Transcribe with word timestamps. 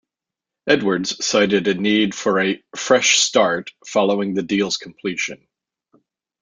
Edwards 0.67 1.23
cited 1.23 1.67
a 1.67 1.75
need 1.75 2.15
for 2.15 2.39
a 2.39 2.63
"fresh 2.75 3.19
start" 3.19 3.69
following 3.85 4.33
the 4.33 4.41
deal's 4.41 4.77
completion. 4.77 5.47